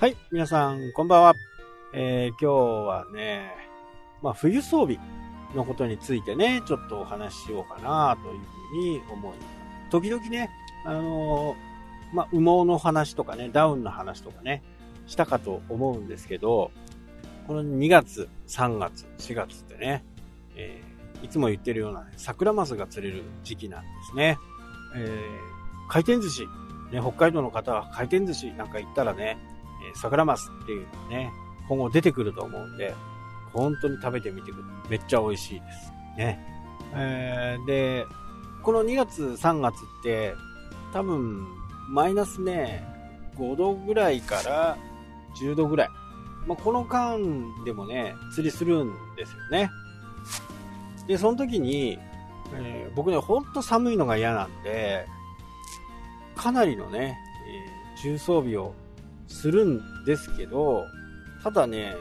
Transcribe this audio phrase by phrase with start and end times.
[0.00, 1.34] はい、皆さん、こんばんは。
[1.92, 3.52] えー、今日はね、
[4.22, 4.98] まあ、冬装備
[5.54, 9.46] のことについてね、ちょっとお話ししようかなというふうに思います。
[9.90, 10.48] 時々ね、
[10.86, 14.62] あのー、まあ、羽毛の話とかね、ダウンの話とかね、
[15.06, 16.70] したかと思うんですけど、
[17.46, 20.02] この2月、3月、4月ってね、
[20.56, 24.38] えー、いつも言ってるような、ね、桜マスが釣れる時期なんですね。
[24.96, 26.46] えー、回転寿司、
[26.90, 29.36] ね、北海道の方は回転寿司なんか行ったらね、
[29.90, 31.32] え桜マスっていうのね、
[31.68, 32.94] 今後出てくると思うんで、
[33.52, 34.64] 本当に食べてみてくる。
[34.88, 35.92] めっちゃ美味しいです。
[36.16, 36.38] ね。
[36.94, 38.06] えー、で、
[38.62, 40.34] この2月、3月って、
[40.92, 41.46] 多分、
[41.88, 42.84] マイナスね、
[43.36, 44.76] 5度ぐらいから
[45.40, 45.88] 10度ぐらい。
[46.46, 47.18] まあ、この間
[47.64, 49.70] でもね、釣りするんですよね。
[51.06, 51.98] で、その時に、
[52.54, 55.06] えー、僕ね、ほんと寒いのが嫌なんで、
[56.36, 57.18] かなりのね、
[57.96, 58.74] えー、重装備を
[59.30, 60.86] するんですけど、
[61.42, 61.96] ただね、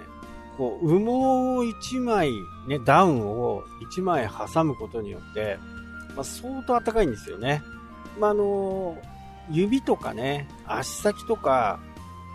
[0.58, 2.32] こう、羽毛を1枚、
[2.68, 3.64] ね、ダウンを
[3.96, 5.58] 1枚挟むことによって、
[6.16, 7.64] まあ、相当暖かいんですよね。
[8.20, 8.98] まあ、あの、
[9.50, 11.80] 指とかね、足先とか、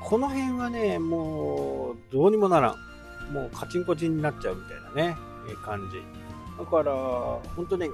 [0.03, 3.33] この辺はね、もう、どうにもならん。
[3.33, 5.17] もうカチンコチンになっちゃうみたいなね、
[5.51, 5.99] え感じ。
[6.59, 6.93] だから、
[7.57, 7.89] 本当ね、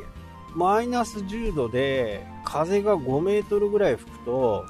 [0.54, 4.64] マイナス10度で風が5メートルぐらい吹くと、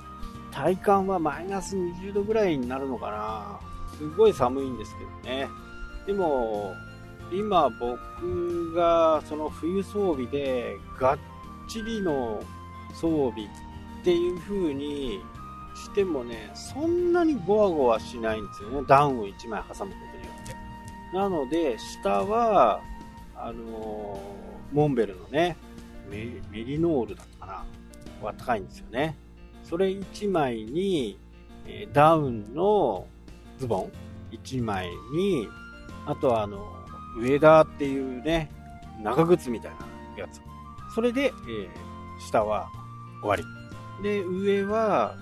[0.52, 3.60] 体感はマイナス20度ぐらいになるのかな。
[3.96, 5.48] すごい寒いんですけどね。
[6.06, 6.74] でも、
[7.32, 11.18] 今僕がその冬装備でがっ
[11.68, 12.42] ちりの
[12.94, 13.48] 装備っ
[14.04, 15.20] ていう風に
[15.74, 18.82] してもね、そんなにゴワゴワしないんですよね。
[18.88, 21.16] ダウンを1枚挟むことによって。
[21.16, 22.80] なので、下は、
[23.36, 24.20] あの、
[24.72, 25.56] モンベルのね、
[26.08, 27.64] メリノールだったか
[28.20, 29.16] なは高いんですよね。
[29.64, 31.18] それ1枚に、
[31.67, 33.07] えダウンの
[33.58, 33.92] ズボン
[34.33, 35.48] 1枚に、
[36.07, 36.73] あとはあの、
[37.18, 38.51] ウェダーっていうね、
[39.02, 40.40] 長靴みたいなやつ。
[40.95, 41.68] それで、えー、
[42.20, 42.68] 下は
[43.23, 43.45] 終わり。
[44.02, 45.17] で、上は、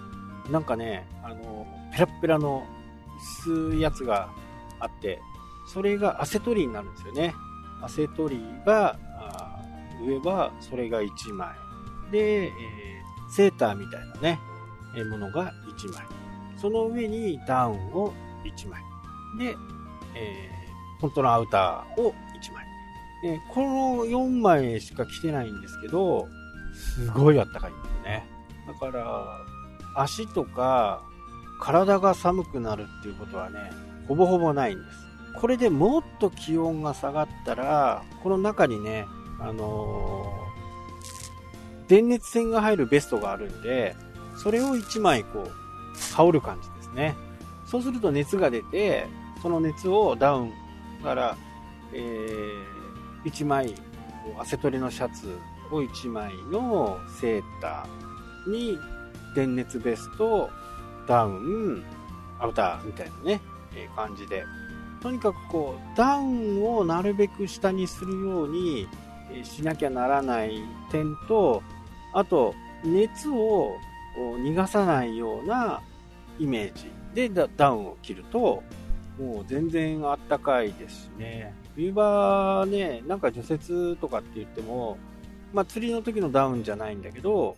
[0.50, 2.64] なんかね、あの、ペラペラの
[3.42, 4.30] 薄いやつが
[4.80, 5.20] あって、
[5.66, 7.34] それがアセトリになるんですよね。
[7.82, 8.98] アセトリが、
[10.00, 11.48] 上はそれが1枚。
[12.10, 12.87] で、えー
[13.30, 14.38] セーターみたいなね、
[14.96, 16.04] えものが1枚。
[16.56, 18.12] その上にダウンを
[18.44, 18.82] 1枚。
[19.38, 19.56] で、
[20.14, 22.66] えー、本当のアウターを1枚。
[23.22, 26.28] で、この4枚しか着てないんですけど、
[26.74, 28.26] すごいあったかいんですね。
[28.66, 29.44] だから、
[29.94, 31.02] 足とか
[31.60, 33.70] 体が寒くなるっていうことはね、
[34.06, 35.08] ほぼほぼないんです。
[35.36, 39.06] これでもっと気温が下がったら、この中にね、
[39.40, 40.47] あのー
[41.88, 43.96] 電熱線が入るベストがあるんで、
[44.36, 47.16] それを1枚こう、羽織る感じですね。
[47.66, 49.06] そうすると熱が出て、
[49.42, 50.52] その熱をダウン
[51.02, 51.36] から、
[51.92, 53.74] えー、1枚、
[54.38, 55.38] 汗取りのシャツ
[55.70, 58.78] を1枚のセーターに、
[59.34, 60.50] 電熱ベスト、
[61.06, 61.84] ダウン、
[62.38, 63.40] アウターみたいなね、
[63.74, 64.44] えー、感じで。
[65.00, 68.88] とにかくこう、ダウンをなるべく下にするように
[69.44, 71.62] しなきゃならない点と、
[72.12, 72.54] あと、
[72.84, 73.76] 熱を
[74.16, 75.80] 逃がさないような
[76.38, 78.62] イメージでダウンを着ると、
[79.18, 81.52] もう全然あったかいですしね。
[81.74, 84.96] 冬場ね、なんか除雪とかって言っても、
[85.52, 87.56] まあ釣りの時のダウンじゃないんだけど、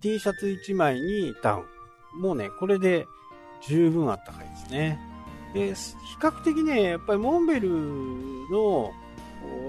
[0.00, 1.64] T シャツ1枚にダウ
[2.18, 2.20] ン。
[2.20, 3.06] もうね、これで
[3.62, 4.98] 十分あったかいですね。
[5.54, 7.68] で、比較的ね、やっぱりモンベル
[8.50, 8.92] の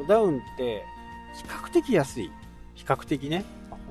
[0.07, 0.83] ダウンって
[1.35, 2.31] 比較的安い。
[2.75, 3.45] 比較的ね。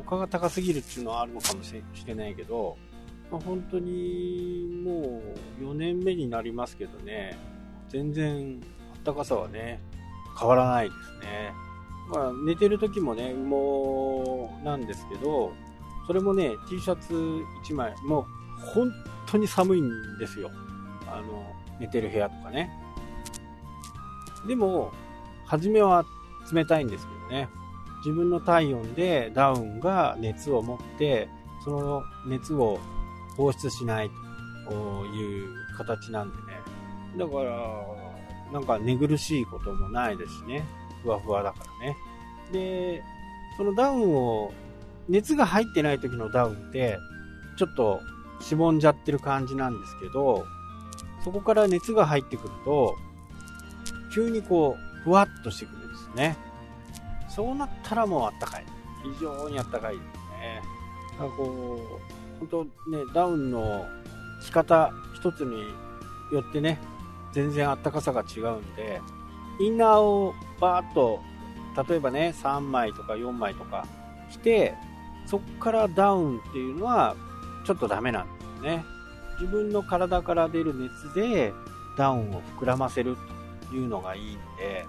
[0.04, 1.74] 他が高すぎるっていうのはあるのかもし
[2.06, 2.76] れないけど、
[3.30, 5.22] まあ、本当にも
[5.60, 7.38] う4年目になりますけどね、
[7.88, 8.60] 全然
[9.04, 9.80] 暖かさはね、
[10.38, 11.52] 変わらないですね。
[12.12, 15.52] まあ、寝てる時もね、羽毛なんですけど、
[16.06, 18.24] それもね、T シャツ1枚、もう
[18.74, 18.90] 本
[19.26, 20.50] 当に寒いんですよ。
[21.06, 22.70] あの、寝てる部屋とかね。
[24.46, 24.92] でも、
[25.44, 26.04] 初めは
[26.52, 27.48] 冷たいんですけどね。
[28.04, 31.28] 自分の体温でダウンが熱を持って、
[31.64, 32.78] その熱を
[33.36, 34.10] 放出しない
[34.68, 36.42] という形なんでね。
[37.18, 37.60] だから、
[38.52, 40.64] なんか寝苦しいこともないですしね。
[41.02, 41.96] ふわふわだからね。
[42.52, 43.02] で、
[43.56, 44.52] そのダウンを、
[45.08, 46.98] 熱が入ってない時のダウンって、
[47.56, 48.00] ちょっと
[48.40, 50.44] しぼんじゃってる感じなんですけど、
[51.24, 52.96] そこから熱が入ってくると、
[54.14, 56.36] 急にこう、ふわっとしてくるんですね。
[57.34, 58.66] そうなったらもうあったかい。
[59.02, 60.04] 非常にあったかいです
[60.40, 60.62] ね。
[61.12, 61.80] だからこ
[62.40, 63.86] う、本当ね、ダウンの
[64.42, 65.74] 着方一つに
[66.32, 66.78] よってね、
[67.32, 69.00] 全然あったかさが違うんで、
[69.60, 71.20] インナーをバーッと、
[71.88, 73.86] 例えばね、3枚とか4枚とか
[74.30, 74.74] 着て、
[75.26, 77.14] そっからダウンっていうのは、
[77.64, 78.84] ちょっとダメなんですね。
[79.40, 81.52] 自分の体から出る熱で
[81.96, 83.16] ダウンを膨らませる
[83.68, 84.86] というのがいいんで、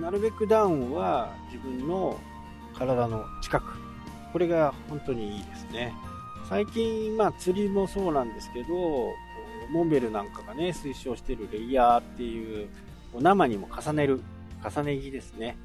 [0.00, 2.18] なるべくダウンは自分の
[2.74, 3.64] 体の近く。
[4.32, 5.94] これが本当にいいですね。
[6.48, 8.68] 最近、まあ釣りもそうなんですけど、
[9.70, 12.68] モンベルなんかがね、推奨してるレイヤーっていう
[13.20, 14.22] 生にも重ねる、
[14.62, 15.56] 重ね着ですね。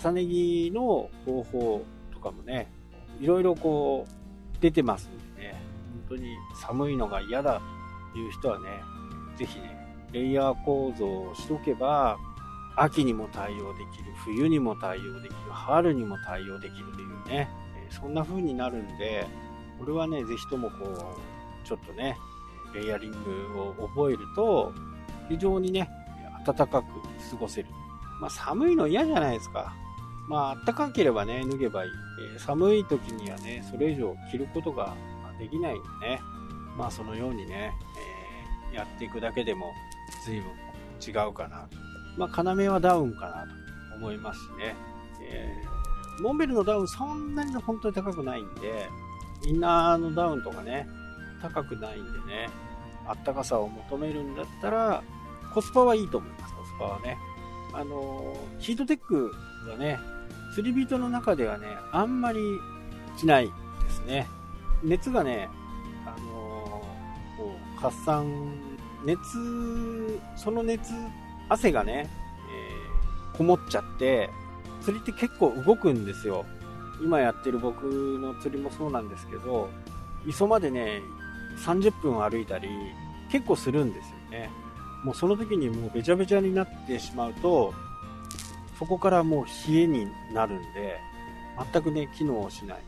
[0.00, 2.72] 重ね着の方法とかもね、
[3.20, 5.62] いろいろこう出てますんでね、
[6.08, 7.60] 本当に寒いのが嫌だ
[8.12, 8.66] という人はね、
[9.36, 9.76] ぜひね、
[10.12, 12.18] レイヤー構造をしとけば、
[12.76, 17.48] 秋にも対応できる、冬にも対応できる、春にも対応できるというね、
[17.90, 19.26] そんな風になるんで、
[19.78, 22.16] これはね、ぜひともこう、ちょっとね、
[22.74, 24.72] レイヤリングを覚えると、
[25.28, 25.88] 非常にね、
[26.46, 27.68] 暖かく過ごせる。
[28.20, 29.74] まあ、寒いの嫌じゃないですか。
[30.28, 31.90] まあ、暖かければね、脱げばいい。
[32.36, 34.94] え、寒い時にはね、それ以上着ることが
[35.38, 36.20] できないんでね。
[36.76, 37.72] まあ、そのようにね、
[38.72, 39.72] えー、やっていくだけでも
[40.24, 40.50] 随分
[41.00, 41.91] 違うかなと。
[42.16, 43.46] まあ、要はダウンかな
[43.90, 44.74] と思いますしね。
[45.20, 48.88] えー、モンベルのダウンそんなに本当に高くないんで、
[49.44, 50.88] インナーのダウンとかね、
[51.40, 52.48] 高くないんでね、
[53.06, 55.02] あったかさを求めるんだったら、
[55.54, 57.16] コスパはいいと思います、コスパはね。
[57.74, 59.34] あのヒートテック
[59.68, 59.98] はね、
[60.54, 62.40] 釣り人の中ではね、あんまり
[63.18, 63.52] 着ないで
[63.90, 64.28] すね。
[64.82, 65.48] 熱がね、
[66.04, 68.26] あのー、発散、
[69.04, 70.92] 熱、その熱、
[71.48, 72.08] 汗がね、
[72.50, 74.30] えー、こもっちゃって、
[74.82, 76.44] 釣りって結構動くんですよ。
[77.02, 79.68] 今やってる僕の釣りもそうなんですけど、
[80.26, 81.00] 磯までね、
[81.64, 82.68] 30分歩いたり、
[83.30, 84.50] 結構するんですよね。
[85.04, 87.74] もうその時にもうべちゃべちゃになってしまうと、
[88.78, 90.98] そこからもう冷えになるんで、
[91.72, 92.82] 全くね、機能しない。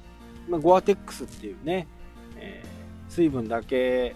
[0.48, 1.86] まあ、ゴアテックスっていうね、
[2.36, 4.14] えー、水分だけ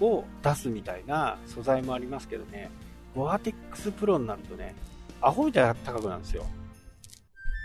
[0.00, 2.70] を出すみたいな素材もありますけどね、
[3.14, 4.74] ゴアテックスプロになるとね、
[5.20, 6.46] アホみたいに高くなるんですよ。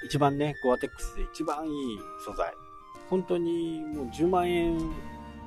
[0.05, 2.51] 一番ね、ゴアテックスで一番いい素材。
[3.09, 4.77] 本当にもう10万円、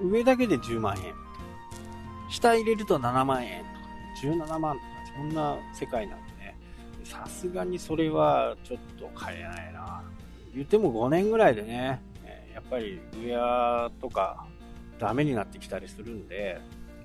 [0.01, 1.15] 上だけで10万円。
[2.31, 4.87] 下入れると7万円とか、17万とか、
[5.17, 6.57] そんな世界なんでね、
[7.05, 10.03] さすがにそれはちょっと買えないな。
[10.55, 12.01] 言っても5年ぐらいでね、
[12.55, 14.47] やっぱりウェアとか
[14.99, 16.61] ダメになってきたりするんで、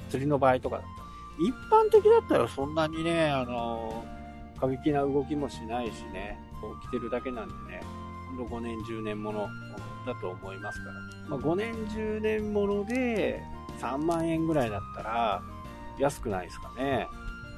[0.09, 1.04] 釣りの場合とかだった。
[1.39, 4.03] 一般的だったらそんなにね、あの、
[4.59, 7.81] 過激な動きもしないしね、こう着てるだけなんでね、
[8.37, 9.47] ほんと5年、10年もの
[10.05, 10.93] だと思いますから。
[11.29, 13.41] まあ、5年、10年もので
[13.79, 15.41] 3万円ぐらいだったら
[15.99, 17.07] 安くないですかね。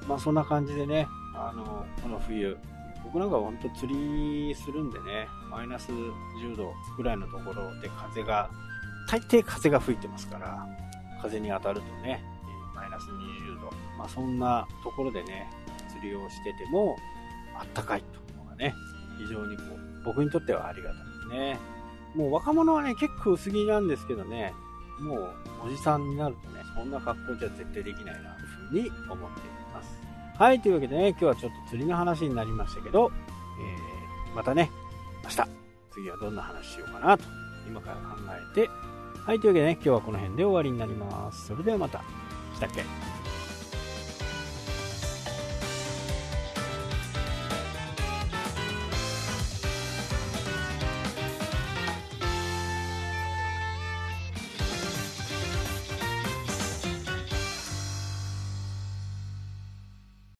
[0.07, 2.57] まあそんな感じでね、あの、この冬、
[3.03, 8.49] 僕なんかほんと釣りするんでね、マイナス10度ぐらいのところで風が、
[9.09, 10.67] 大抵風が吹いてますから、
[11.21, 12.23] 風に当たるとね、
[12.97, 13.71] ナス20度。
[13.97, 15.49] まあそんなところでね、
[15.89, 16.97] 釣りをしてても、
[17.55, 18.73] あったかいというのがね、
[19.17, 21.59] 非常にこう、僕にとってはありがたいですね。
[22.15, 24.53] もう若者はね、結構薄着なんですけどね、
[24.99, 25.35] もう
[25.65, 29.99] おじさんになるとね、そんな格好じゃ絶対できないな、というふうに思っています。
[30.37, 33.11] はい、というわけでね、今日はちょっと釣りの話になりましたけど、
[33.59, 34.71] えー、またね、
[35.23, 35.47] 明日、
[35.91, 37.23] 次はどんな話しようかなと、
[37.67, 38.01] 今から考
[38.53, 38.69] えて、
[39.25, 41.47] はい、というわけでね、今日はこの辺で終わりになります。
[41.47, 42.01] それではまた。
[42.57, 42.83] したっけ？